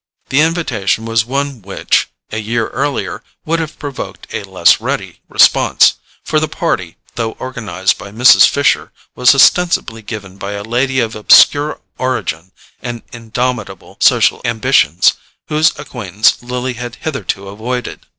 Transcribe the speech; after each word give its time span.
The 0.29 0.41
invitation 0.41 1.05
was 1.05 1.25
one 1.27 1.61
which, 1.61 2.09
a 2.31 2.39
year 2.39 2.69
earlier, 2.69 3.21
would 3.45 3.59
have 3.59 3.77
provoked 3.77 4.25
a 4.33 4.41
less 4.41 4.81
ready 4.81 5.19
response, 5.29 5.93
for 6.23 6.39
the 6.39 6.47
party, 6.47 6.97
though 7.13 7.33
organized 7.33 7.99
by 7.99 8.09
Mrs. 8.09 8.47
Fisher, 8.49 8.91
was 9.13 9.35
ostensibly 9.35 10.01
given 10.01 10.37
by 10.39 10.53
a 10.53 10.63
lady 10.63 10.99
of 11.01 11.15
obscure 11.15 11.79
origin 11.99 12.51
and 12.81 13.03
indomitable 13.13 13.97
social 13.99 14.41
ambitions, 14.43 15.13
whose 15.49 15.71
acquaintance 15.77 16.41
Lily 16.41 16.73
had 16.73 16.95
hitherto 17.03 17.47
avoided. 17.47 18.07